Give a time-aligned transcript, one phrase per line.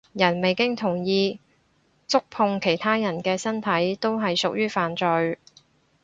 [0.13, 1.39] 人未經同意
[2.07, 5.37] 觸碰其他人嘅身體都係屬於犯罪